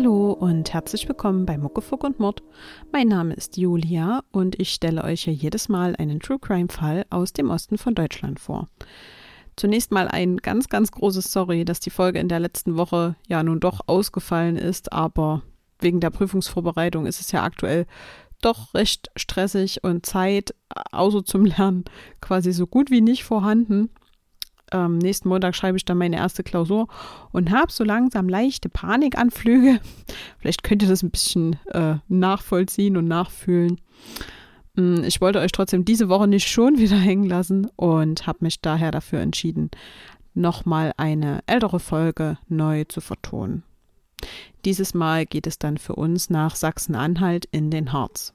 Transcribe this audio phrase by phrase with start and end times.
[0.00, 2.44] Hallo und herzlich willkommen bei Muckefuck und Mord.
[2.92, 7.04] Mein Name ist Julia und ich stelle euch ja jedes Mal einen True Crime Fall
[7.10, 8.68] aus dem Osten von Deutschland vor.
[9.56, 13.42] Zunächst mal ein ganz, ganz großes Sorry, dass die Folge in der letzten Woche ja
[13.42, 15.42] nun doch ausgefallen ist, aber
[15.80, 17.84] wegen der Prüfungsvorbereitung ist es ja aktuell
[18.40, 20.54] doch recht stressig und Zeit,
[20.92, 21.84] außer zum Lernen,
[22.20, 23.90] quasi so gut wie nicht vorhanden.
[24.72, 26.88] Ähm, nächsten Montag schreibe ich dann meine erste Klausur
[27.32, 29.80] und habe so langsam leichte Panikanflüge.
[30.38, 33.80] Vielleicht könnt ihr das ein bisschen äh, nachvollziehen und nachfühlen.
[34.74, 38.60] Mm, ich wollte euch trotzdem diese Woche nicht schon wieder hängen lassen und habe mich
[38.60, 39.70] daher dafür entschieden,
[40.34, 43.64] nochmal eine ältere Folge neu zu vertonen.
[44.64, 48.34] Dieses Mal geht es dann für uns nach Sachsen-Anhalt in den Harz.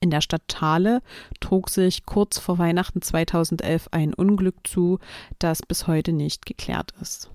[0.00, 1.02] In der Stadt Thale
[1.40, 4.98] trug sich kurz vor Weihnachten 2011 ein Unglück zu,
[5.38, 7.30] das bis heute nicht geklärt ist.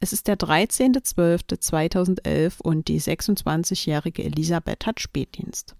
[0.00, 5.74] Es ist der 13.12.2011 und die 26-jährige Elisabeth hat Spätdienst.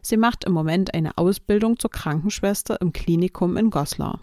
[0.00, 4.22] Sie macht im Moment eine Ausbildung zur Krankenschwester im Klinikum in Goslar.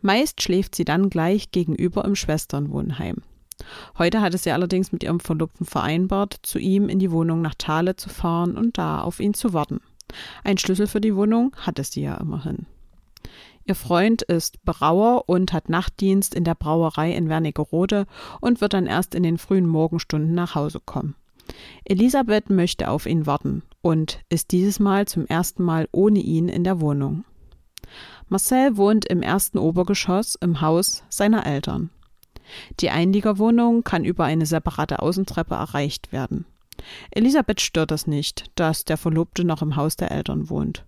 [0.00, 3.16] Meist schläft sie dann gleich gegenüber im Schwesternwohnheim.
[3.98, 7.96] Heute hatte sie allerdings mit ihrem Verlobten vereinbart, zu ihm in die Wohnung nach Thale
[7.96, 9.80] zu fahren und da auf ihn zu warten.
[10.44, 12.66] Ein Schlüssel für die Wohnung hatte sie ja immerhin.
[13.64, 18.06] Ihr Freund ist Brauer und hat Nachtdienst in der Brauerei in Wernigerode
[18.40, 21.14] und wird dann erst in den frühen Morgenstunden nach Hause kommen.
[21.84, 26.64] Elisabeth möchte auf ihn warten und ist dieses Mal zum ersten Mal ohne ihn in
[26.64, 27.24] der Wohnung.
[28.28, 31.90] Marcel wohnt im ersten Obergeschoss im Haus seiner Eltern.
[32.80, 36.44] Die Einliegerwohnung kann über eine separate Außentreppe erreicht werden.
[37.10, 40.84] Elisabeth stört das nicht, dass der Verlobte noch im Haus der Eltern wohnt.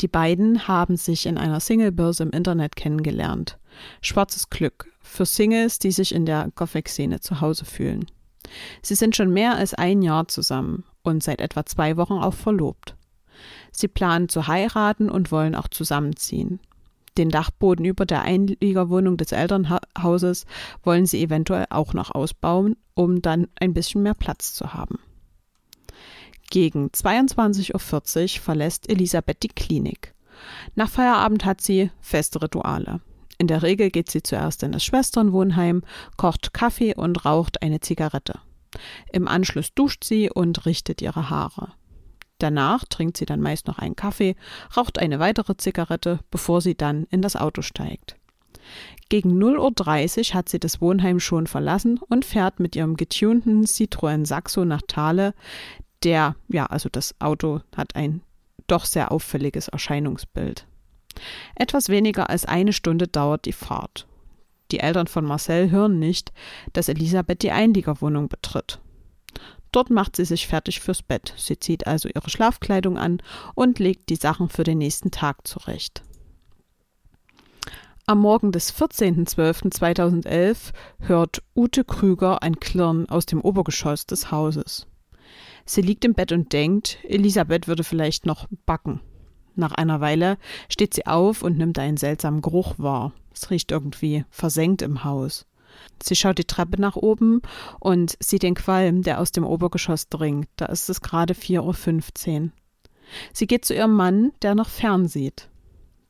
[0.00, 3.58] Die beiden haben sich in einer Singlebörse im Internet kennengelernt.
[4.00, 8.06] Schwarzes Glück für Singles, die sich in der Gothic-Szene zu Hause fühlen.
[8.82, 12.96] Sie sind schon mehr als ein Jahr zusammen und seit etwa zwei Wochen auch verlobt.
[13.70, 16.60] Sie planen zu heiraten und wollen auch zusammenziehen.
[17.18, 20.46] Den Dachboden über der Einliegerwohnung des Elternhauses
[20.82, 24.98] wollen sie eventuell auch noch ausbauen, um dann ein bisschen mehr Platz zu haben.
[26.50, 27.72] Gegen 22.40
[28.36, 30.14] Uhr verlässt Elisabeth die Klinik.
[30.74, 33.00] Nach Feierabend hat sie feste Rituale.
[33.38, 35.82] In der Regel geht sie zuerst in das Schwesternwohnheim,
[36.16, 38.38] kocht Kaffee und raucht eine Zigarette.
[39.12, 41.72] Im Anschluss duscht sie und richtet ihre Haare.
[42.42, 44.34] Danach trinkt sie dann meist noch einen Kaffee,
[44.76, 48.16] raucht eine weitere Zigarette, bevor sie dann in das Auto steigt.
[49.08, 54.26] Gegen 0.30 Uhr hat sie das Wohnheim schon verlassen und fährt mit ihrem getunten Citroën
[54.26, 55.34] Saxo nach Thale.
[56.02, 58.22] Der, ja, also das Auto hat ein
[58.66, 60.66] doch sehr auffälliges Erscheinungsbild.
[61.54, 64.08] Etwas weniger als eine Stunde dauert die Fahrt.
[64.72, 66.32] Die Eltern von Marcel hören nicht,
[66.72, 68.80] dass Elisabeth die Einliegerwohnung betritt.
[69.72, 71.34] Dort macht sie sich fertig fürs Bett.
[71.36, 73.22] Sie zieht also ihre Schlafkleidung an
[73.54, 76.02] und legt die Sachen für den nächsten Tag zurecht.
[78.04, 84.86] Am Morgen des 14.12.2011 hört Ute Krüger ein Klirren aus dem Obergeschoss des Hauses.
[85.64, 89.00] Sie liegt im Bett und denkt, Elisabeth würde vielleicht noch backen.
[89.54, 90.36] Nach einer Weile
[90.68, 93.12] steht sie auf und nimmt einen seltsamen Geruch wahr.
[93.32, 95.46] Es riecht irgendwie versenkt im Haus.
[96.02, 97.42] Sie schaut die Treppe nach oben
[97.80, 100.48] und sieht den Qualm, der aus dem Obergeschoss dringt.
[100.56, 102.50] Da ist es gerade 4.15 Uhr.
[103.32, 105.48] Sie geht zu ihrem Mann, der noch fern sieht.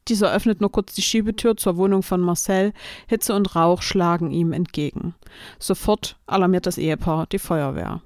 [0.09, 2.73] Dieser öffnet nur kurz die Schiebetür zur Wohnung von Marcel.
[3.07, 5.15] Hitze und Rauch schlagen ihm entgegen.
[5.59, 8.03] Sofort alarmiert das Ehepaar die Feuerwehr.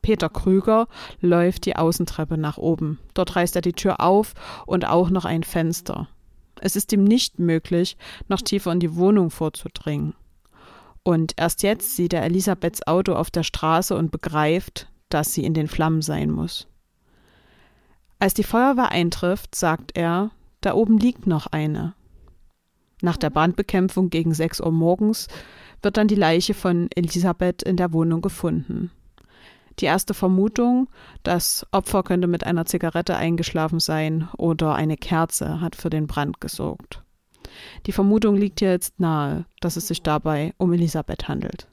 [0.00, 0.86] Peter Krüger
[1.20, 3.00] läuft die Außentreppe nach oben.
[3.14, 4.34] Dort reißt er die Tür auf
[4.64, 6.08] und auch noch ein Fenster.
[6.60, 7.96] Es ist ihm nicht möglich,
[8.28, 10.14] noch tiefer in die Wohnung vorzudringen.
[11.08, 15.54] Und erst jetzt sieht er Elisabeths Auto auf der Straße und begreift, dass sie in
[15.54, 16.68] den Flammen sein muss.
[18.18, 21.94] Als die Feuerwehr eintrifft, sagt er, da oben liegt noch eine.
[23.00, 25.28] Nach der Brandbekämpfung gegen 6 Uhr morgens
[25.80, 28.90] wird dann die Leiche von Elisabeth in der Wohnung gefunden.
[29.78, 30.90] Die erste Vermutung,
[31.22, 36.42] das Opfer könnte mit einer Zigarette eingeschlafen sein oder eine Kerze hat für den Brand
[36.42, 37.02] gesorgt.
[37.86, 41.68] Die Vermutung liegt jetzt nahe, dass es sich dabei um Elisabeth handelt.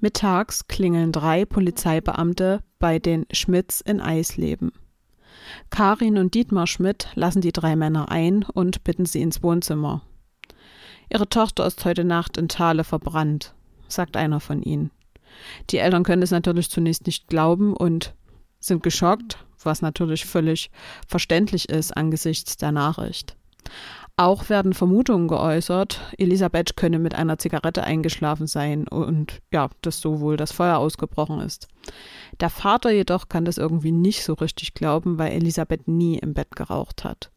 [0.00, 4.72] Mittags klingeln drei Polizeibeamte bei den Schmidts in Eisleben.
[5.70, 10.02] Karin und Dietmar Schmidt lassen die drei Männer ein und bitten sie ins Wohnzimmer.
[11.10, 13.54] Ihre Tochter ist heute Nacht in Thale verbrannt,
[13.88, 14.90] sagt einer von ihnen.
[15.70, 18.14] Die Eltern können es natürlich zunächst nicht glauben und
[18.60, 20.70] sind geschockt, was natürlich völlig
[21.06, 23.36] verständlich ist angesichts der Nachricht.
[24.16, 30.20] Auch werden Vermutungen geäußert, Elisabeth könne mit einer Zigarette eingeschlafen sein und ja, dass so
[30.20, 31.66] wohl das Feuer ausgebrochen ist.
[32.38, 36.54] Der Vater jedoch kann das irgendwie nicht so richtig glauben, weil Elisabeth nie im Bett
[36.54, 37.32] geraucht hat.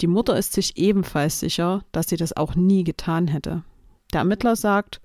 [0.00, 3.62] Die Mutter ist sich ebenfalls sicher, dass sie das auch nie getan hätte.
[4.12, 5.00] Der Ermittler sagt,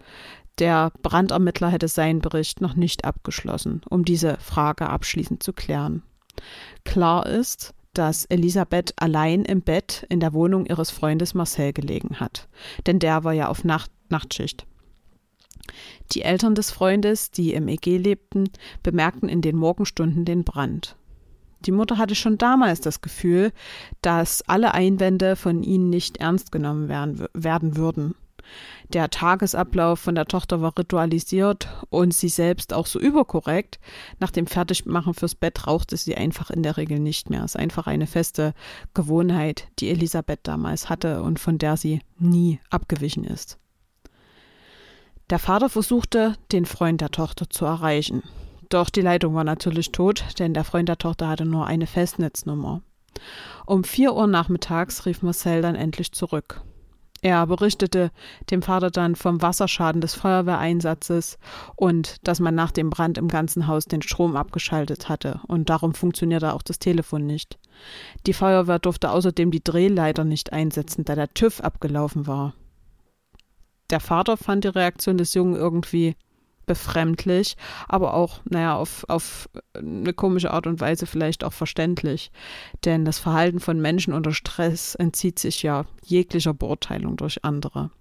[0.59, 6.03] der Brandermittler hätte seinen Bericht noch nicht abgeschlossen, um diese Frage abschließend zu klären.
[6.85, 12.47] Klar ist, dass Elisabeth allein im Bett in der Wohnung ihres Freundes Marcel gelegen hat,
[12.87, 14.67] denn der war ja auf Nacht Nachtschicht.
[16.11, 18.49] Die Eltern des Freundes, die im EG lebten,
[18.83, 20.97] bemerkten in den Morgenstunden den Brand.
[21.65, 23.51] Die Mutter hatte schon damals das Gefühl,
[24.01, 28.15] dass alle Einwände von ihnen nicht ernst genommen werden, werden würden.
[28.89, 33.79] Der Tagesablauf von der Tochter war ritualisiert und sie selbst auch so überkorrekt.
[34.19, 37.43] Nach dem Fertigmachen fürs Bett rauchte sie einfach in der Regel nicht mehr.
[37.43, 38.53] Es ist einfach eine feste
[38.93, 43.57] Gewohnheit, die Elisabeth damals hatte und von der sie nie abgewichen ist.
[45.29, 48.23] Der Vater versuchte, den Freund der Tochter zu erreichen.
[48.67, 52.81] Doch die Leitung war natürlich tot, denn der Freund der Tochter hatte nur eine Festnetznummer.
[53.65, 56.61] Um vier Uhr nachmittags rief Marcel dann endlich zurück.
[57.23, 58.11] Er berichtete
[58.49, 61.37] dem Vater dann vom Wasserschaden des Feuerwehreinsatzes
[61.75, 65.93] und dass man nach dem Brand im ganzen Haus den Strom abgeschaltet hatte und darum
[65.93, 67.59] funktionierte auch das Telefon nicht.
[68.25, 72.55] Die Feuerwehr durfte außerdem die Drehleiter nicht einsetzen, da der TÜV abgelaufen war.
[73.91, 76.15] Der Vater fand die Reaktion des Jungen irgendwie
[76.65, 77.55] befremdlich,
[77.87, 82.31] aber auch, naja, auf, auf eine komische Art und Weise vielleicht auch verständlich.
[82.85, 87.91] Denn das Verhalten von Menschen unter Stress entzieht sich ja jeglicher Beurteilung durch andere.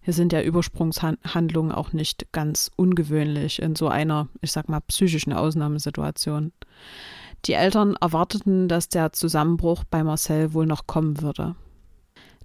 [0.00, 5.32] Hier sind ja Übersprungshandlungen auch nicht ganz ungewöhnlich in so einer, ich sag mal, psychischen
[5.32, 6.52] Ausnahmesituation.
[7.44, 11.56] Die Eltern erwarteten, dass der Zusammenbruch bei Marcel wohl noch kommen würde.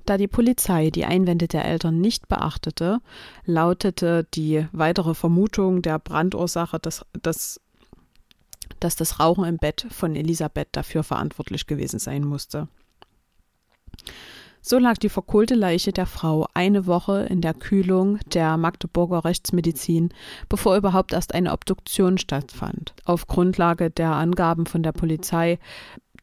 [0.06, 3.00] Da die Polizei die Einwände der Eltern nicht beachtete,
[3.46, 7.62] lautete die weitere Vermutung der Brandursache, dass, dass,
[8.80, 12.68] dass das Rauchen im Bett von Elisabeth dafür verantwortlich gewesen sein musste.
[14.64, 20.10] So lag die verkohlte Leiche der Frau eine Woche in der Kühlung der Magdeburger Rechtsmedizin,
[20.50, 22.94] bevor überhaupt erst eine Obduktion stattfand.
[23.04, 25.58] Auf Grundlage der Angaben von der Polizei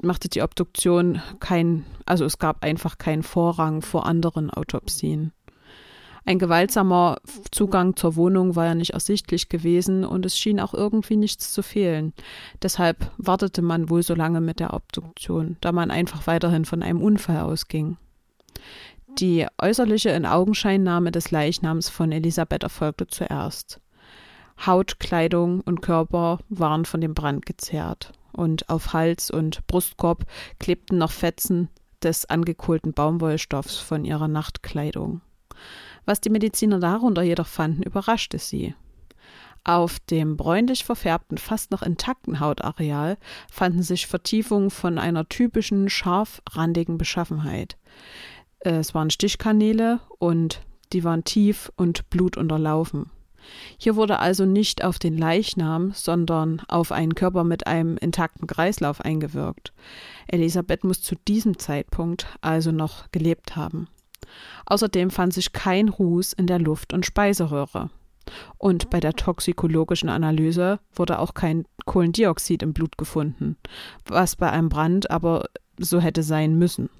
[0.03, 5.33] machte die Obduktion kein, also es gab einfach keinen Vorrang vor anderen Autopsien.
[6.25, 7.17] Ein gewaltsamer
[7.53, 11.63] Zugang zur Wohnung war ja nicht ersichtlich gewesen und es schien auch irgendwie nichts zu
[11.63, 12.13] fehlen.
[12.63, 17.01] Deshalb wartete man wohl so lange mit der Obduktion, da man einfach weiterhin von einem
[17.01, 17.97] Unfall ausging.
[19.19, 23.81] Die äußerliche Inaugenscheinnahme des Leichnams von Elisabeth erfolgte zuerst.
[24.67, 30.25] Haut, Kleidung und Körper waren von dem Brand gezerrt und auf Hals und Brustkorb
[30.59, 31.69] klebten noch Fetzen
[32.03, 35.21] des angekohlten Baumwollstoffs von ihrer Nachtkleidung.
[36.07, 38.75] Was die Mediziner darunter jedoch fanden, überraschte sie.
[39.65, 43.19] Auf dem bräunlich verfärbten, fast noch intakten Hautareal
[43.51, 47.77] fanden sich Vertiefungen von einer typischen scharfrandigen Beschaffenheit.
[48.61, 50.63] Es waren Stichkanäle und
[50.93, 53.11] die waren tief und blutunterlaufen.
[53.79, 59.01] Hier wurde also nicht auf den Leichnam, sondern auf einen Körper mit einem intakten Kreislauf
[59.01, 59.73] eingewirkt.
[60.27, 63.89] Elisabeth muss zu diesem Zeitpunkt also noch gelebt haben.
[64.67, 67.91] Außerdem fand sich kein Ruß in der Luft- und Speiseröhre.
[68.59, 73.57] Und bei der toxikologischen Analyse wurde auch kein Kohlendioxid im Blut gefunden,
[74.05, 75.47] was bei einem Brand aber
[75.79, 76.91] so hätte sein müssen.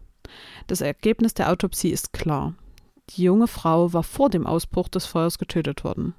[0.67, 2.55] Das Ergebnis der Autopsie ist klar.
[3.11, 6.15] Die junge Frau war vor dem Ausbruch des Feuers getötet worden.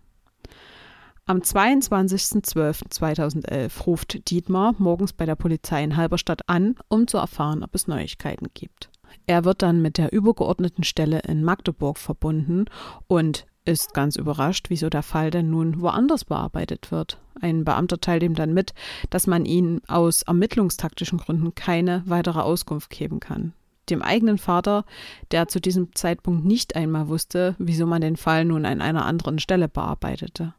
[1.30, 7.76] Am 22.12.2011 ruft Dietmar morgens bei der Polizei in Halberstadt an, um zu erfahren, ob
[7.76, 8.90] es Neuigkeiten gibt.
[9.28, 12.66] Er wird dann mit der übergeordneten Stelle in Magdeburg verbunden
[13.06, 17.20] und ist ganz überrascht, wieso der Fall denn nun woanders bearbeitet wird.
[17.40, 18.74] Ein Beamter teilt ihm dann mit,
[19.12, 23.54] dass man ihm aus ermittlungstaktischen Gründen keine weitere Auskunft geben kann.
[23.92, 24.84] Dem eigenen Vater,
[25.30, 29.38] der zu diesem Zeitpunkt nicht einmal wusste, wieso man den Fall nun an einer anderen
[29.38, 30.56] Stelle bearbeitete.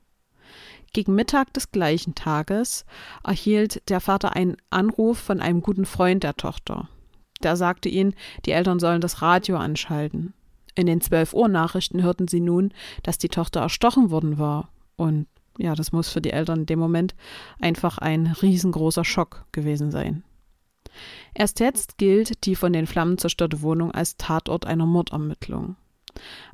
[0.93, 2.85] Gegen Mittag des gleichen Tages
[3.23, 6.89] erhielt der Vater einen Anruf von einem guten Freund der Tochter.
[7.43, 10.35] Der sagte ihnen, die Eltern sollen das Radio anschalten.
[10.75, 14.71] In den 12 Uhr Nachrichten hörten sie nun, dass die Tochter erstochen worden war.
[14.97, 15.27] Und
[15.59, 17.15] ja, das muss für die Eltern in dem Moment
[17.61, 20.25] einfach ein riesengroßer Schock gewesen sein.
[21.35, 25.77] Erst jetzt gilt die von den Flammen zerstörte Wohnung als Tatort einer Mordermittlung.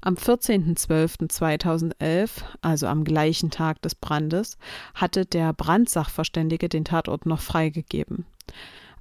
[0.00, 4.58] Am 14.12.2011, also am gleichen Tag des Brandes,
[4.94, 8.26] hatte der Brandsachverständige den Tatort noch freigegeben.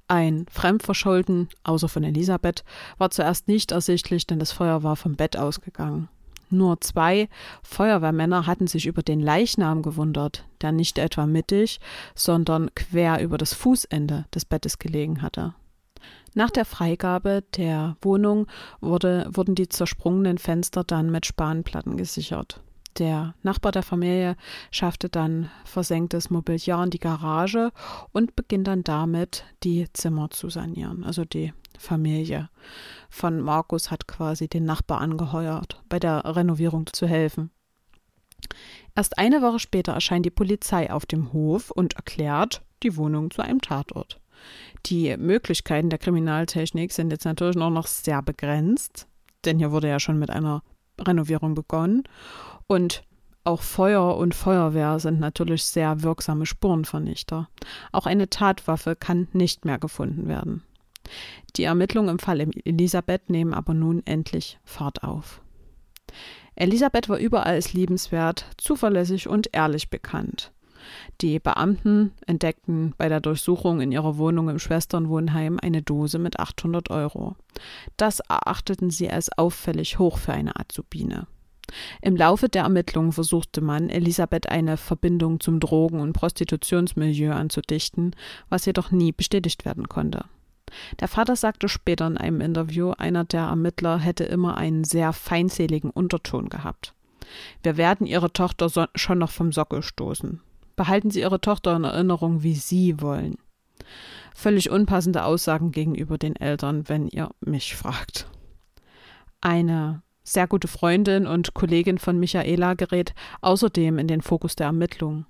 [0.08, 2.64] Ein Fremdverschulden, außer von Elisabeth,
[2.98, 6.08] war zuerst nicht ersichtlich, denn das Feuer war vom Bett ausgegangen.
[6.48, 7.28] Nur zwei
[7.62, 11.80] Feuerwehrmänner hatten sich über den Leichnam gewundert, der nicht etwa mittig,
[12.14, 15.54] sondern quer über das Fußende des Bettes gelegen hatte.
[16.36, 18.46] Nach der Freigabe der Wohnung
[18.82, 22.60] wurde, wurden die zersprungenen Fenster dann mit Spanplatten gesichert.
[22.98, 24.36] Der Nachbar der Familie
[24.70, 27.72] schaffte dann versenktes Mobiliar in die Garage
[28.12, 32.50] und beginnt dann damit, die Zimmer zu sanieren, also die Familie
[33.08, 37.50] von Markus hat quasi den Nachbar angeheuert, bei der Renovierung zu helfen.
[38.94, 43.40] Erst eine Woche später erscheint die Polizei auf dem Hof und erklärt die Wohnung zu
[43.40, 44.20] einem Tatort.
[44.86, 49.06] Die Möglichkeiten der Kriminaltechnik sind jetzt natürlich noch, noch sehr begrenzt,
[49.44, 50.62] denn hier wurde ja schon mit einer
[51.00, 52.04] Renovierung begonnen.
[52.66, 53.02] Und
[53.44, 57.48] auch Feuer und Feuerwehr sind natürlich sehr wirksame Spurenvernichter.
[57.92, 60.62] Auch eine Tatwaffe kann nicht mehr gefunden werden.
[61.56, 65.40] Die Ermittlungen im Fall Elisabeth nehmen aber nun endlich Fahrt auf.
[66.56, 70.52] Elisabeth war überall als liebenswert, zuverlässig und ehrlich bekannt.
[71.20, 76.90] Die Beamten entdeckten bei der Durchsuchung in ihrer Wohnung im Schwesternwohnheim eine Dose mit 800
[76.90, 77.36] Euro.
[77.96, 81.26] Das erachteten sie als auffällig hoch für eine Azubine.
[82.00, 88.14] Im Laufe der Ermittlungen versuchte man, Elisabeth eine Verbindung zum Drogen- und Prostitutionsmilieu anzudichten,
[88.48, 90.24] was jedoch nie bestätigt werden konnte.
[91.00, 95.90] Der Vater sagte später in einem Interview, einer der Ermittler hätte immer einen sehr feindseligen
[95.90, 96.92] Unterton gehabt.
[97.62, 100.40] Wir werden Ihre Tochter so schon noch vom Sockel stoßen.
[100.76, 103.36] Behalten Sie Ihre Tochter in Erinnerung, wie Sie wollen.
[104.34, 108.28] Völlig unpassende Aussagen gegenüber den Eltern, wenn ihr mich fragt.
[109.40, 115.24] Eine sehr gute Freundin und Kollegin von Michaela gerät außerdem in den Fokus der Ermittlungen.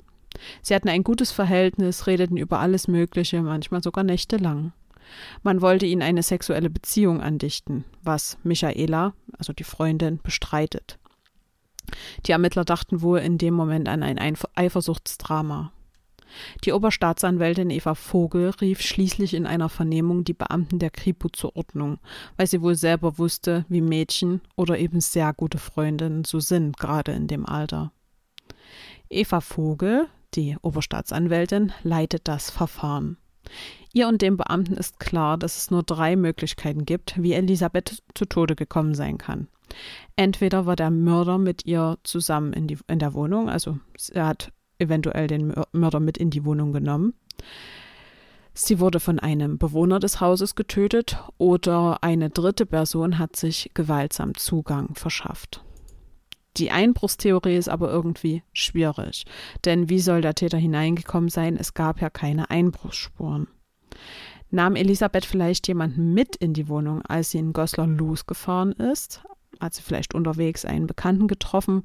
[0.63, 4.73] Sie hatten ein gutes Verhältnis, redeten über alles Mögliche, manchmal sogar nächtelang.
[5.43, 10.99] Man wollte ihnen eine sexuelle Beziehung andichten, was Michaela, also die Freundin, bestreitet.
[12.27, 14.19] Die Ermittler dachten wohl in dem Moment an ein
[14.55, 15.73] Eifersuchtsdrama.
[16.65, 21.99] Die Oberstaatsanwältin Eva Vogel rief schließlich in einer Vernehmung die Beamten der Kripo zur Ordnung,
[22.37, 27.13] weil sie wohl selber wusste, wie Mädchen oder eben sehr gute Freundinnen so sind, gerade
[27.13, 27.93] in dem Alter.
[29.09, 33.17] Eva Vogel, die Oberstaatsanwältin, leitet das Verfahren.
[33.93, 38.27] Ihr und dem Beamten ist klar, dass es nur drei Möglichkeiten gibt, wie Elisabeth zu
[38.27, 39.49] Tode gekommen sein kann.
[40.17, 43.79] Entweder war der Mörder mit ihr zusammen in, die, in der Wohnung, also
[44.13, 47.15] er hat eventuell den Mörder mit in die Wohnung genommen.
[48.59, 54.35] Sie wurde von einem Bewohner des Hauses getötet oder eine dritte Person hat sich gewaltsam
[54.35, 55.63] Zugang verschafft.
[56.57, 59.27] Die Einbruchstheorie ist aber irgendwie schwierig,
[59.67, 61.59] denn wie soll der Täter hineingekommen sein?
[61.59, 63.47] Es gab ja keine Einbruchsspuren.
[64.51, 69.23] Nahm Elisabeth vielleicht jemanden mit in die Wohnung, als sie in Goslar losgefahren ist?
[69.61, 71.85] Hat sie vielleicht unterwegs einen Bekannten getroffen?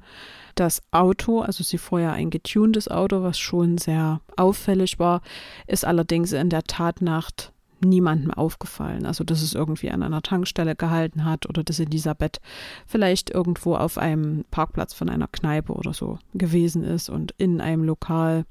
[0.56, 5.22] Das Auto, also sie fuhr ja ein getuntes Auto, was schon sehr auffällig war,
[5.68, 7.52] ist allerdings in der Tatnacht
[7.84, 9.06] niemandem aufgefallen.
[9.06, 12.40] Also, dass es irgendwie an einer Tankstelle gehalten hat oder dass Elisabeth
[12.86, 17.84] vielleicht irgendwo auf einem Parkplatz von einer Kneipe oder so gewesen ist und in einem
[17.84, 18.46] Lokal.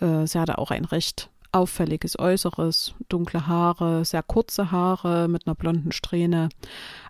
[0.00, 5.54] Äh, sie hatte auch ein recht auffälliges Äußeres, dunkle Haare, sehr kurze Haare mit einer
[5.54, 6.48] blonden Strähne.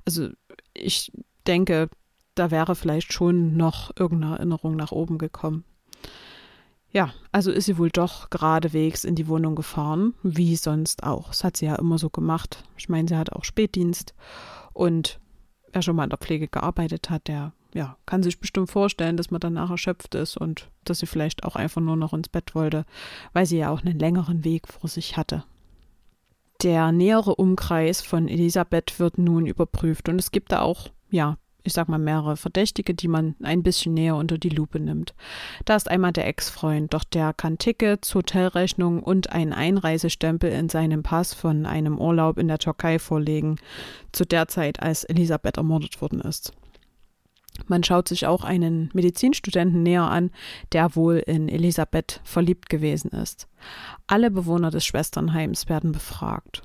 [0.05, 0.31] Also,
[0.75, 1.13] ich
[1.45, 1.89] denke,
[2.35, 5.65] da wäre vielleicht schon noch irgendeine Erinnerung nach oben gekommen.
[6.91, 11.29] Ja, also ist sie wohl doch geradewegs in die Wohnung gefahren, wie sonst auch.
[11.29, 12.65] Das hat sie ja immer so gemacht.
[12.77, 14.15] Ich meine, sie hat auch Spätdienst
[14.75, 15.19] und
[15.73, 19.31] wer schon mal in der Pflege gearbeitet hat, der ja, kann sich bestimmt vorstellen, dass
[19.31, 22.85] man danach erschöpft ist und dass sie vielleicht auch einfach nur noch ins Bett wollte,
[23.33, 25.45] weil sie ja auch einen längeren Weg vor sich hatte.
[26.63, 31.73] Der nähere Umkreis von Elisabeth wird nun überprüft und es gibt da auch ja ich
[31.73, 35.15] sag mal, mehrere Verdächtige, die man ein bisschen näher unter die Lupe nimmt.
[35.65, 41.03] Da ist einmal der Ex-Freund, doch der kann Tickets, Hotelrechnungen und einen Einreisestempel in seinem
[41.03, 43.57] Pass von einem Urlaub in der Türkei vorlegen,
[44.13, 46.53] zu der Zeit, als Elisabeth ermordet worden ist.
[47.67, 50.31] Man schaut sich auch einen Medizinstudenten näher an,
[50.73, 53.47] der wohl in Elisabeth verliebt gewesen ist.
[54.07, 56.63] Alle Bewohner des Schwesternheims werden befragt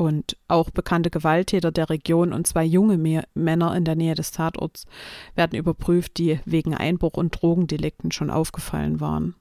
[0.00, 4.32] und auch bekannte Gewalttäter der Region und zwei junge Me Männer in der Nähe des
[4.32, 4.86] Tatorts
[5.34, 9.34] werden überprüft, die wegen Einbruch und Drogendelikten schon aufgefallen waren.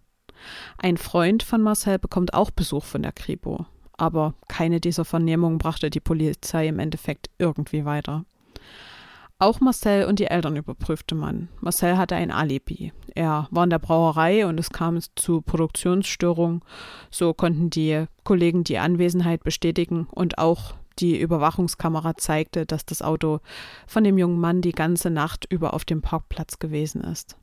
[0.77, 5.89] Ein Freund von Marcel bekommt auch Besuch von der Kripo, aber keine dieser Vernehmungen brachte
[5.89, 8.25] die Polizei im Endeffekt irgendwie weiter.
[9.41, 11.48] Auch Marcel und die Eltern überprüfte man.
[11.62, 12.91] Marcel hatte ein Alibi.
[13.15, 16.62] Er war in der Brauerei und es kam zu Produktionsstörungen.
[17.10, 23.39] So konnten die Kollegen die Anwesenheit bestätigen und auch die Überwachungskamera zeigte, dass das Auto
[23.88, 27.38] von dem jungen Mann die ganze Nacht über auf dem Parkplatz gewesen ist.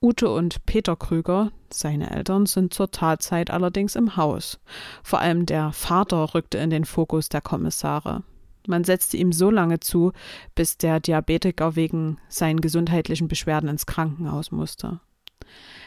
[0.00, 4.60] Ute und Peter Krüger, seine Eltern, sind zur Tatzeit allerdings im Haus.
[5.02, 8.22] Vor allem der Vater rückte in den Fokus der Kommissare.
[8.68, 10.12] Man setzte ihm so lange zu,
[10.54, 15.00] bis der Diabetiker wegen seinen gesundheitlichen Beschwerden ins Krankenhaus musste.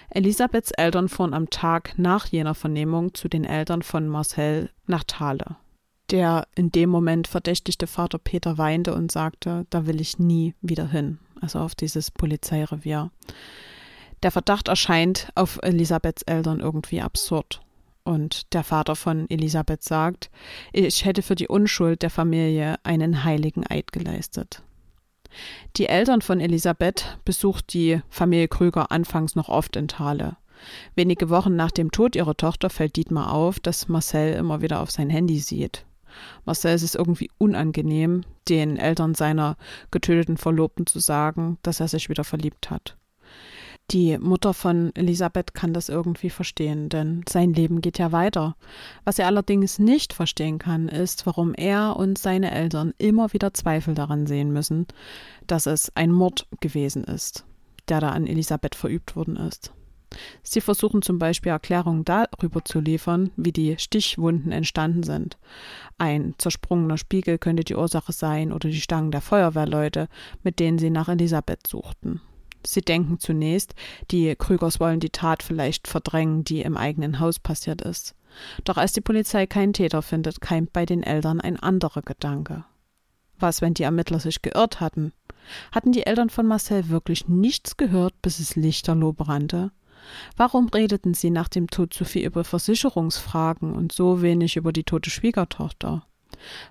[0.10, 5.58] Elisabeths Eltern fuhren am Tag nach jener Vernehmung zu den Eltern von Marcel nach Thale.
[6.10, 10.88] Der in dem Moment verdächtigte Vater Peter weinte und sagte, da will ich nie wieder
[10.88, 13.12] hin, also auf dieses Polizeirevier.
[14.24, 17.62] Der Verdacht erscheint auf Elisabeths Eltern irgendwie absurd.
[18.04, 20.32] Und der Vater von Elisabeth sagt,
[20.74, 24.64] ich hätte für die Unschuld der Familie einen heiligen Eid geleistet.
[25.78, 30.38] Die Eltern von Elisabeth besucht die Familie Krüger anfangs noch oft in Thale.
[30.96, 34.92] Wenige Wochen nach dem Tod ihrer Tochter fällt Dietmar auf, dass Marcel immer wieder auf
[34.92, 35.86] sein Handy sieht.
[36.46, 39.58] Marcel ist es irgendwie unangenehm, den Eltern seiner
[39.92, 42.98] getöteten Verlobten zu sagen, dass er sich wieder verliebt hat.
[43.90, 48.56] Die Mutter von Elisabeth kann das irgendwie verstehen, denn sein Leben geht ja weiter.
[49.04, 53.94] Was er allerdings nicht verstehen kann, ist, warum er und seine Eltern immer wieder Zweifel
[53.94, 54.88] daran sehen müssen,
[55.46, 57.46] dass es ein Mord gewesen ist,
[57.90, 59.74] der da an Elisabeth verübt worden ist.
[60.44, 65.38] Sie versuchen zum Beispiel Erklärungen darüber zu liefern, wie die Stichwunden entstanden sind.
[65.98, 70.08] Ein zersprungener Spiegel könnte die Ursache sein oder die Stangen der Feuerwehrleute,
[70.44, 72.22] mit denen sie nach Elisabeth suchten.
[72.66, 73.74] Sie denken zunächst,
[74.12, 78.16] die Krügers wollen die Tat vielleicht verdrängen, die im eigenen Haus passiert ist.
[78.64, 82.64] Doch als die Polizei keinen Täter findet, keimt bei den Eltern ein anderer Gedanke.
[83.40, 85.14] Was, wenn die Ermittler sich geirrt hatten?
[85.72, 89.72] Hatten die Eltern von Marcel wirklich nichts gehört, bis es lichterloh brannte?
[90.38, 94.84] Warum redeten sie nach dem Tod so viel über Versicherungsfragen und so wenig über die
[94.84, 96.06] tote Schwiegertochter?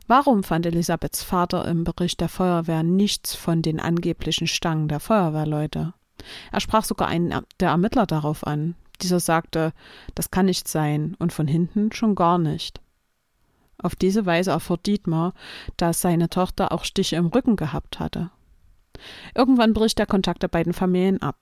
[0.06, 5.94] Warum fand Elisabeths Vater im Bericht der Feuerwehr nichts von den angeblichen Stangen der Feuerwehrleute?
[6.52, 8.74] Er sprach sogar einen der Ermittler darauf an.
[9.02, 9.72] Dieser sagte,
[10.14, 12.80] das kann nicht sein und von hinten schon gar nicht.
[13.82, 15.32] Auf diese Weise erfuhr Dietmar,
[15.78, 18.30] dass seine Tochter auch Stiche im Rücken gehabt hatte.
[19.34, 21.38] Irgendwann bricht der Kontakt der beiden Familien ab.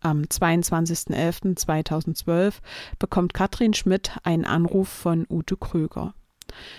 [0.00, 2.54] Am 22.11.2012
[2.98, 6.14] bekommt Katrin Schmidt einen Anruf von Ute Krüger.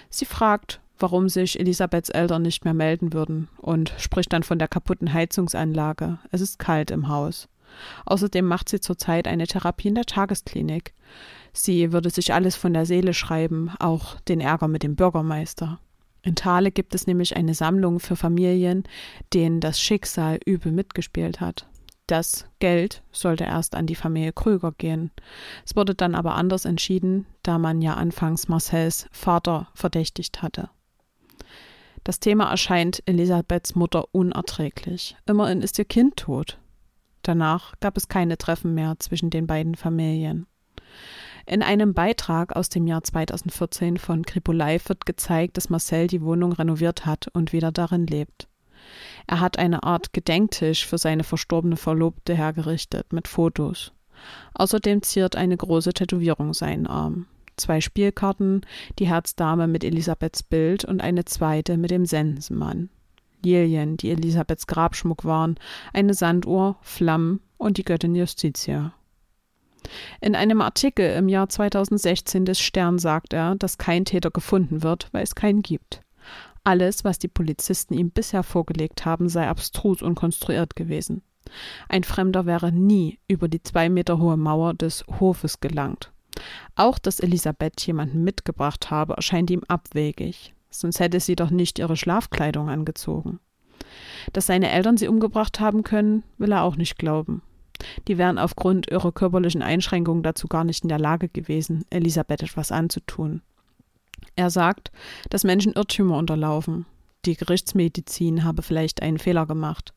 [0.10, 4.68] Sie fragt, warum sich Elisabeths Eltern nicht mehr melden würden und spricht dann von der
[4.68, 6.20] kaputten Heizungsanlage.
[6.32, 7.48] Es ist kalt im Haus.
[8.06, 10.94] Außerdem macht sie zurzeit eine Therapie in der Tagesklinik.
[11.54, 15.80] Sie würde sich alles von der Seele schreiben, auch den Ärger mit dem Bürgermeister.
[16.24, 18.84] In Thale gibt es nämlich eine Sammlung für Familien,
[19.34, 21.68] denen das Schicksal übel mitgespielt hat.
[22.08, 25.12] Das Geld sollte erst an die Familie Krüger gehen.
[25.66, 30.70] Es wurde dann aber anders entschieden, da man ja anfangs Marcells Vater verdächtigt hatte.
[32.06, 35.18] Das Thema erscheint Elisabeths Mutter unerträglich.
[35.26, 36.58] Immerhin ist ihr Kind tot.
[37.24, 40.48] Danach gab es keine Treffen mehr zwischen den beiden Familien.
[41.46, 46.22] In einem Beitrag aus dem Jahr 2014 von Kripo Live wird gezeigt, dass Marcel die
[46.22, 48.48] Wohnung renoviert hat und wieder darin lebt.
[49.28, 53.92] Er hat eine Art Gedenktisch für seine verstorbene Verlobte hergerichtet mit Fotos.
[54.54, 57.28] Außerdem ziert eine große Tätowierung seinen Arm.
[57.56, 58.62] Zwei Spielkarten,
[59.00, 62.90] die Herzdame mit Elisabeths Bild und eine zweite mit dem Sensenmann.
[63.44, 65.56] Lilien, die Elisabeths Grabschmuck waren,
[65.94, 68.94] eine Sanduhr, Flammen und die Göttin Justitia.
[70.22, 75.08] In einem Artikel im Jahr 2016 des Stern sagt er, dass kein Täter gefunden wird,
[75.12, 76.02] weil es keinen gibt.
[76.68, 81.22] Alles, was die Polizisten ihm bisher vorgelegt haben, sei abstrus und konstruiert gewesen.
[81.88, 86.12] Ein Fremder wäre nie über die zwei Meter hohe Mauer des Hofes gelangt.
[86.76, 90.54] Auch, dass Elisabeth jemanden mitgebracht habe, erscheint ihm abwegig.
[90.70, 93.40] Sonst hätte sie doch nicht ihre Schlafkleidung angezogen.
[94.34, 97.44] Dass seine Eltern sie umgebracht haben können, will er auch nicht glauben.
[98.10, 102.74] Die wären aufgrund ihrer körperlichen Einschränkungen dazu gar nicht in der Lage gewesen, Elisabeth etwas
[102.74, 103.42] anzutun.
[104.38, 104.92] Er sagt,
[105.32, 106.86] dass Menschen Irrtümer unterlaufen.
[107.26, 109.94] Die Gerichtsmedizin habe vielleicht einen Fehler gemacht.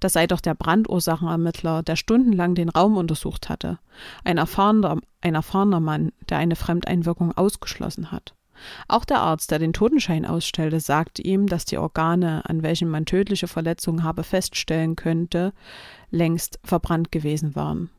[0.00, 3.78] Das sei doch der Brandursachenermittler, der stundenlang den Raum untersucht hatte.
[4.24, 8.34] Ein erfahrener, ein erfahrener Mann, der eine Fremdeinwirkung ausgeschlossen hat.
[8.88, 13.06] Auch der Arzt, der den Totenschein ausstellte, sagte ihm, dass die Organe, an welchen man
[13.06, 15.52] tödliche Verletzungen habe feststellen könnte,
[16.10, 17.90] längst verbrannt gewesen waren.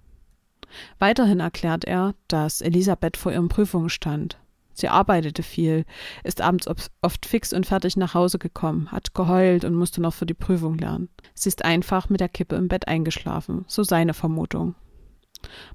[1.00, 4.38] Weiterhin erklärt er, dass Elisabeth vor ihren Prüfungen stand.
[4.80, 5.86] Sie arbeitete viel,
[6.24, 6.68] ist abends
[7.02, 10.78] oft fix und fertig nach Hause gekommen, hat geheult und musste noch für die Prüfung
[10.78, 11.10] lernen.
[11.34, 14.76] Sie ist einfach mit der Kippe im Bett eingeschlafen, so seine Vermutung.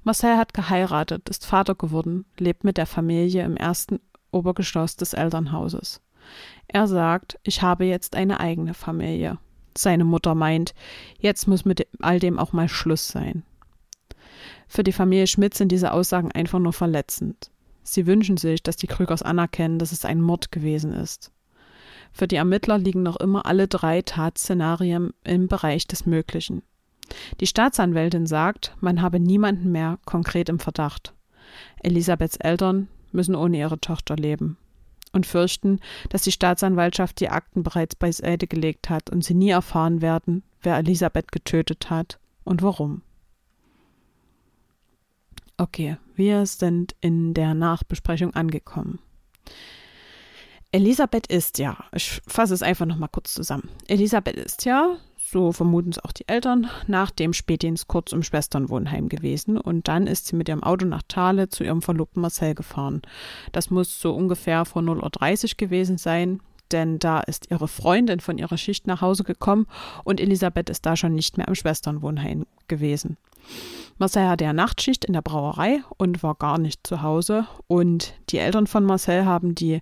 [0.02, 6.00] Marcel hat geheiratet, ist Vater geworden, lebt mit der Familie im ersten Obergeschoss des Elternhauses.
[6.68, 9.38] Er sagt, ich habe jetzt eine eigene Familie.
[9.76, 10.74] Seine Mutter meint,
[11.18, 13.42] jetzt muss mit all dem auch mal Schluss sein.
[14.66, 17.50] Für die Familie Schmidt sind diese Aussagen einfach nur verletzend.
[17.84, 21.30] Sie wünschen sich, dass die Krügers anerkennen, dass es ein Mord gewesen ist.
[22.12, 26.62] Für die Ermittler liegen noch immer alle drei Tatszenarien im Bereich des Möglichen.
[27.40, 31.12] Die Staatsanwältin sagt, man habe niemanden mehr konkret im Verdacht.
[31.82, 34.56] Elisabeths Eltern müssen ohne ihre Tochter leben
[35.12, 40.02] und fürchten, dass die Staatsanwaltschaft die Akten bereits beiseite gelegt hat und sie nie erfahren
[40.02, 43.02] werden, wer Elisabeth getötet hat und warum.
[45.56, 48.98] Okay, wir sind in der Nachbesprechung angekommen.
[50.72, 53.68] Elisabeth ist ja, ich fasse es einfach nochmal kurz zusammen.
[53.86, 59.08] Elisabeth ist ja, so vermuten es auch die Eltern, nach dem Spätdienst kurz im Schwesternwohnheim
[59.08, 63.02] gewesen und dann ist sie mit ihrem Auto nach Thale zu ihrem Verlobten Marcel gefahren.
[63.52, 66.40] Das muss so ungefähr vor 0.30 Uhr gewesen sein,
[66.74, 69.66] denn da ist ihre Freundin von ihrer Schicht nach Hause gekommen
[70.02, 73.16] und Elisabeth ist da schon nicht mehr im Schwesternwohnheim gewesen.
[73.98, 78.38] Marcel hatte ja Nachtschicht in der Brauerei und war gar nicht zu Hause und die
[78.38, 79.80] Eltern von Marcel haben die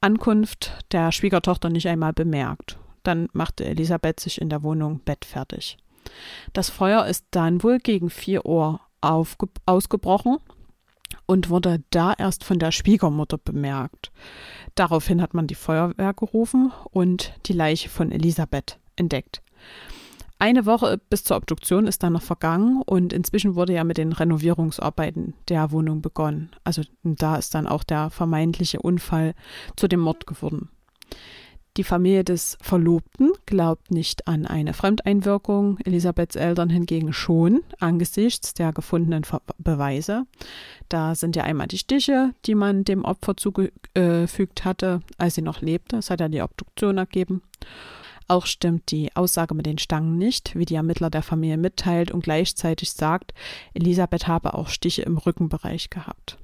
[0.00, 2.78] Ankunft der Schwiegertochter nicht einmal bemerkt.
[3.02, 5.78] Dann machte Elisabeth sich in der Wohnung bettfertig.
[6.52, 10.38] Das Feuer ist dann wohl gegen 4 Uhr ausgebrochen
[11.26, 14.10] und wurde da erst von der Schwiegermutter bemerkt.
[14.78, 19.42] Daraufhin hat man die Feuerwehr gerufen und die Leiche von Elisabeth entdeckt.
[20.38, 24.12] Eine Woche bis zur Obduktion ist dann noch vergangen und inzwischen wurde ja mit den
[24.12, 26.50] Renovierungsarbeiten der Wohnung begonnen.
[26.62, 29.34] Also da ist dann auch der vermeintliche Unfall
[29.74, 30.70] zu dem Mord geworden.
[31.78, 38.72] Die Familie des Verlobten glaubt nicht an eine Fremdeinwirkung, Elisabeths Eltern hingegen schon angesichts der
[38.72, 39.22] gefundenen
[39.58, 40.24] Beweise.
[40.88, 45.60] Da sind ja einmal die Stiche, die man dem Opfer zugefügt hatte, als sie noch
[45.60, 45.98] lebte.
[45.98, 47.42] Es hat ja die Obduktion ergeben.
[48.26, 52.24] Auch stimmt die Aussage mit den Stangen nicht, wie die Ermittler der Familie mitteilt und
[52.24, 53.32] gleichzeitig sagt,
[53.72, 56.38] Elisabeth habe auch Stiche im Rückenbereich gehabt.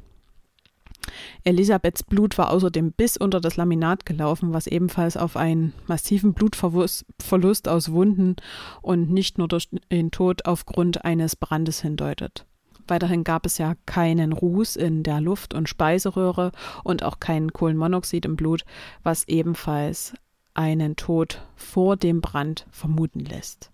[1.45, 7.69] Elisabeths Blut war außerdem bis unter das Laminat gelaufen, was ebenfalls auf einen massiven Blutverlust
[7.69, 8.37] aus Wunden
[8.83, 12.47] und nicht nur durch den Tod aufgrund eines Brandes hindeutet.
[12.87, 18.27] Weiterhin gab es ja keinen Ruß in der Luft- und Speiseröhre und auch kein Kohlenmonoxid
[18.27, 18.65] im Blut,
[19.03, 20.15] was ebenfalls
[20.53, 23.71] einen Tod vor dem Brand vermuten lässt.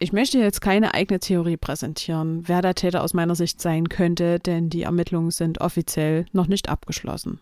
[0.00, 4.38] Ich möchte jetzt keine eigene Theorie präsentieren, wer der Täter aus meiner Sicht sein könnte,
[4.38, 7.40] denn die Ermittlungen sind offiziell noch nicht abgeschlossen.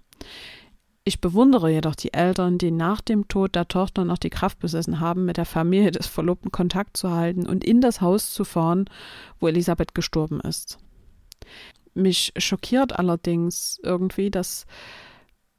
[1.05, 5.01] Ich bewundere jedoch die Eltern, die nach dem Tod der Tochter noch die Kraft besessen
[5.01, 8.87] haben, mit der Familie des Verlobten Kontakt zu halten und in das Haus zu fahren,
[9.39, 10.79] wo Elisabeth gestorben ist.
[11.95, 14.67] Mich schockiert allerdings irgendwie, dass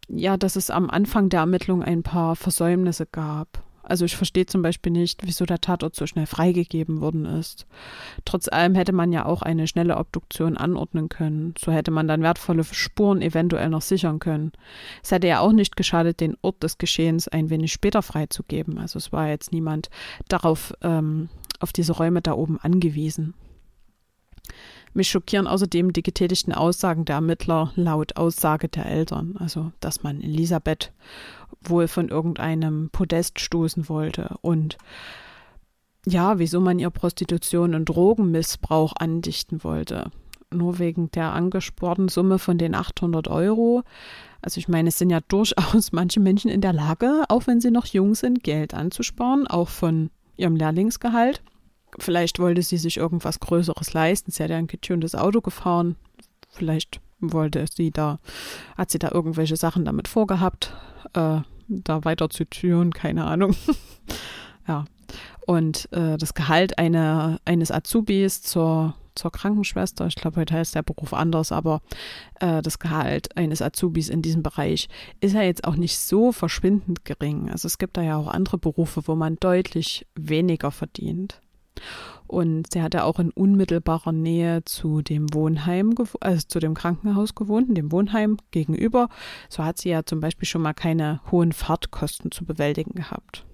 [0.10, 3.67] ja, dass es am Anfang der Ermittlung ein paar Versäumnisse gab.
[3.88, 7.66] Also ich verstehe zum Beispiel nicht, wieso der Tatort so schnell freigegeben worden ist.
[8.26, 11.54] Trotz allem hätte man ja auch eine schnelle Obduktion anordnen können.
[11.58, 14.52] So hätte man dann wertvolle Spuren eventuell noch sichern können.
[15.02, 18.78] Es hätte ja auch nicht geschadet, den Ort des Geschehens ein wenig später freizugeben.
[18.78, 19.90] Also es war jetzt niemand
[20.28, 23.34] darauf, ähm, auf diese Räume da oben angewiesen.
[24.98, 30.24] Mich schockieren außerdem die getätigten Aussagen der Ermittler laut Aussage der Eltern, also dass man
[30.24, 30.92] Elisabeth
[31.62, 34.80] wohl von irgendeinem Podest stoßen wollte und
[36.08, 40.10] ja, wieso man ihr Prostitution und Drogenmissbrauch andichten wollte.
[40.52, 43.84] Nur wegen der angesporten Summe von den 800 Euro.
[44.42, 47.70] Also ich meine, es sind ja durchaus manche Menschen in der Lage, auch wenn sie
[47.70, 51.44] noch jung sind, Geld anzusparen, auch von ihrem Lehrlingsgehalt.
[52.00, 54.32] Vielleicht wollte sie sich irgendwas Größeres leisten.
[54.32, 55.96] Sie hat ja ein getuntes Auto gefahren.
[56.50, 58.20] Vielleicht wollte sie da,
[58.78, 60.74] hat sie da irgendwelche Sachen damit vorgehabt,
[61.14, 63.56] äh, da weiter zu führen, keine Ahnung.
[64.68, 64.86] ja.
[65.46, 70.84] Und äh, das Gehalt eine, eines Azubis zur, zur Krankenschwester, ich glaube, heute heißt der
[70.84, 71.82] Beruf anders, aber
[72.42, 74.90] äh, das Gehalt eines Azubis in diesem Bereich
[75.22, 77.50] ist ja jetzt auch nicht so verschwindend gering.
[77.50, 81.42] Also es gibt da ja auch andere Berufe, wo man deutlich weniger verdient.
[82.28, 87.76] Und sie hatte auch in unmittelbarer Nähe zu dem Wohnheim, also zu dem Krankenhaus gewohnt,
[87.76, 89.08] dem Wohnheim gegenüber.
[89.50, 93.46] So hat sie ja zum Beispiel schon mal keine hohen Fahrtkosten zu bewältigen gehabt.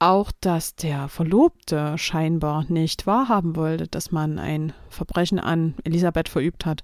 [0.00, 6.66] Auch, dass der Verlobte scheinbar nicht wahrhaben wollte, dass man ein Verbrechen an Elisabeth verübt
[6.66, 6.82] hat,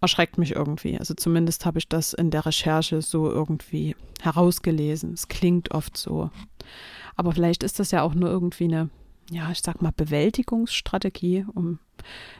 [0.00, 0.98] erschreckt mich irgendwie.
[0.98, 5.12] Also zumindest habe ich das in der Recherche so irgendwie herausgelesen.
[5.12, 6.30] Es klingt oft so.
[7.16, 8.90] Aber vielleicht ist das ja auch nur irgendwie eine,
[9.30, 11.78] ja, ich sag mal, Bewältigungsstrategie, um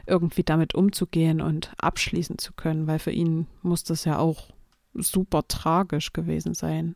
[0.05, 4.49] irgendwie damit umzugehen und abschließen zu können, weil für ihn muss das ja auch
[4.93, 6.95] super tragisch gewesen sein.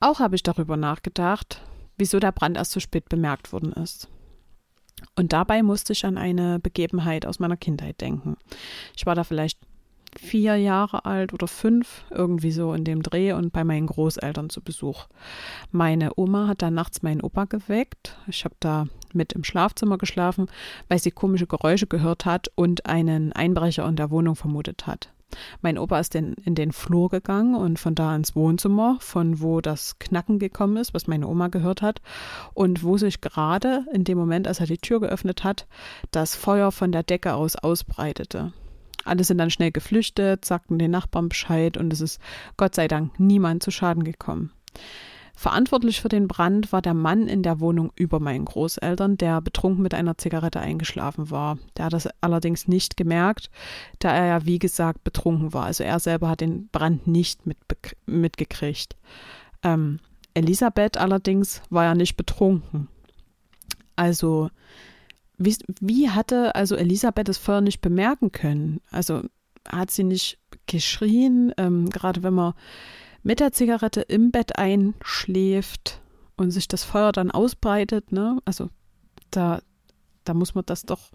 [0.00, 1.62] Auch habe ich darüber nachgedacht,
[1.96, 4.08] wieso der Brand erst so spät bemerkt worden ist.
[5.16, 8.36] Und dabei musste ich an eine Begebenheit aus meiner Kindheit denken.
[8.96, 9.58] Ich war da vielleicht
[10.18, 14.60] vier Jahre alt oder fünf, irgendwie so in dem Dreh und bei meinen Großeltern zu
[14.60, 15.06] Besuch.
[15.70, 18.16] Meine Oma hat dann nachts meinen Opa geweckt.
[18.26, 20.46] Ich habe da mit im Schlafzimmer geschlafen,
[20.88, 25.12] weil sie komische Geräusche gehört hat und einen Einbrecher in der Wohnung vermutet hat.
[25.60, 29.60] Mein Opa ist in, in den Flur gegangen und von da ins Wohnzimmer, von wo
[29.60, 32.02] das Knacken gekommen ist, was meine Oma gehört hat,
[32.54, 35.66] und wo sich gerade in dem Moment, als er die Tür geöffnet hat,
[36.10, 38.52] das Feuer von der Decke aus ausbreitete.
[39.04, 42.20] Alle sind dann schnell geflüchtet, sagten den Nachbarn Bescheid und es ist
[42.56, 44.52] Gott sei Dank niemand zu Schaden gekommen.
[45.34, 49.82] Verantwortlich für den Brand war der Mann in der Wohnung über meinen Großeltern, der betrunken
[49.82, 51.58] mit einer Zigarette eingeschlafen war.
[51.76, 53.50] Der hat das allerdings nicht gemerkt,
[53.98, 55.64] da er ja, wie gesagt, betrunken war.
[55.64, 57.40] Also er selber hat den Brand nicht
[58.06, 58.96] mitgekriegt.
[59.62, 60.00] Ähm,
[60.34, 62.88] Elisabeth allerdings war ja nicht betrunken.
[63.96, 64.48] Also,
[65.38, 68.80] wie, wie hatte also Elisabeth das Feuer nicht bemerken können?
[68.90, 69.22] Also
[69.68, 72.54] hat sie nicht geschrien, ähm, gerade wenn man
[73.22, 76.00] mit der Zigarette im Bett einschläft
[76.36, 78.38] und sich das Feuer dann ausbreitet, ne?
[78.44, 78.68] Also
[79.30, 79.60] da,
[80.24, 81.10] da muss man das doch,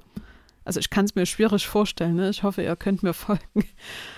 [0.64, 2.30] also ich kann es mir schwierig vorstellen, ne?
[2.30, 3.44] Ich hoffe, ihr könnt mir folgen.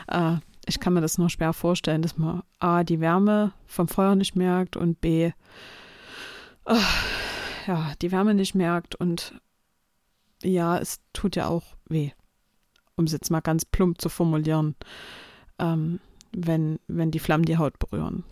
[0.07, 4.15] Äh, ich kann mir das nur schwer vorstellen, dass man A, die Wärme vom Feuer
[4.15, 5.31] nicht merkt und B,
[6.65, 6.75] äh,
[7.67, 9.33] ja, die Wärme nicht merkt und
[10.43, 12.11] ja, es tut ja auch weh,
[12.95, 14.75] um es jetzt mal ganz plump zu formulieren.
[15.57, 15.99] Ähm,
[16.31, 18.23] wenn, wenn die Flammen die Haut berühren.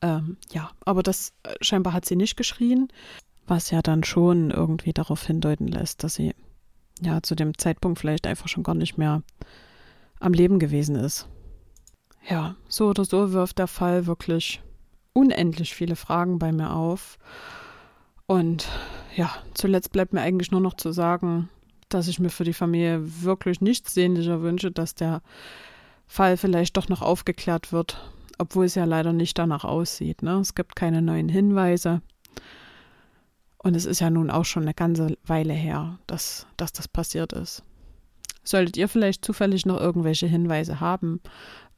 [0.00, 2.88] Ähm, ja, aber das äh, scheinbar hat sie nicht geschrien,
[3.46, 6.34] was ja dann schon irgendwie darauf hindeuten lässt, dass sie
[7.00, 9.22] ja zu dem Zeitpunkt vielleicht einfach schon gar nicht mehr
[10.20, 11.28] am Leben gewesen ist.
[12.28, 14.62] Ja, so oder so wirft der Fall wirklich
[15.12, 17.18] unendlich viele Fragen bei mir auf.
[18.26, 18.68] Und
[19.16, 21.48] ja, zuletzt bleibt mir eigentlich nur noch zu sagen,
[21.88, 25.22] dass ich mir für die Familie wirklich nichts sehnlicher wünsche, dass der
[26.06, 27.98] Fall vielleicht doch noch aufgeklärt wird,
[28.38, 30.22] obwohl es ja leider nicht danach aussieht.
[30.22, 30.38] Ne?
[30.38, 32.02] Es gibt keine neuen Hinweise.
[33.58, 37.32] Und es ist ja nun auch schon eine ganze Weile her, dass, dass das passiert
[37.32, 37.62] ist.
[38.44, 41.20] Solltet ihr vielleicht zufällig noch irgendwelche Hinweise haben,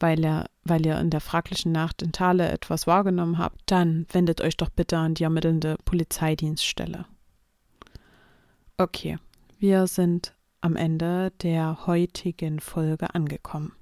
[0.00, 4.40] weil ihr, weil ihr in der fraglichen Nacht in Thale etwas wahrgenommen habt, dann wendet
[4.40, 7.06] euch doch bitte an die ermittelnde Polizeidienststelle.
[8.76, 9.18] Okay,
[9.58, 13.72] wir sind am Ende der heutigen Folge angekommen.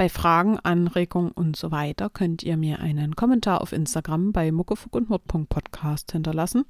[0.00, 4.96] Bei Fragen, Anregungen und so weiter könnt ihr mir einen Kommentar auf Instagram bei muckefuck
[4.96, 6.64] und Mord.podcast hinterlassen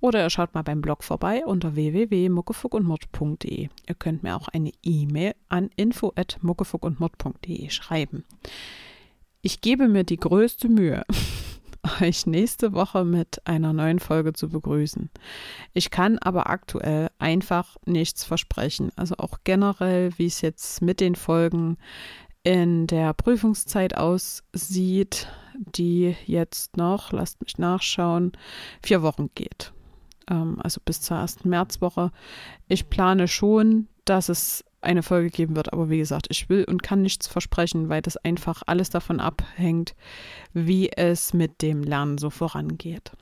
[0.00, 3.68] oder ihr schaut mal beim Blog vorbei unter www.muckefuckundmord.de.
[3.86, 8.24] Ihr könnt mir auch eine E-Mail an info@muckefuckundmord.de schreiben.
[9.42, 11.04] Ich gebe mir die größte Mühe,
[12.00, 15.10] euch nächste Woche mit einer neuen Folge zu begrüßen.
[15.74, 18.90] Ich kann aber aktuell einfach nichts versprechen.
[18.96, 21.76] Also auch generell, wie es jetzt mit den Folgen
[22.42, 28.32] in der Prüfungszeit aussieht, die jetzt noch, lasst mich nachschauen,
[28.82, 29.72] vier Wochen geht.
[30.28, 32.12] Ähm, also bis zur ersten Märzwoche.
[32.68, 36.82] Ich plane schon, dass es eine Folge geben wird, aber wie gesagt, ich will und
[36.82, 39.94] kann nichts versprechen, weil das einfach alles davon abhängt,
[40.54, 43.12] wie es mit dem Lernen so vorangeht.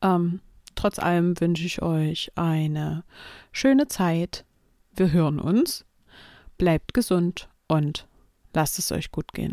[0.00, 0.40] Ähm,
[0.74, 3.04] trotz allem wünsche ich euch eine
[3.52, 4.46] schöne Zeit.
[4.96, 5.84] Wir hören uns.
[6.56, 8.06] Bleibt gesund und
[8.52, 9.52] lasst es euch gut gehen.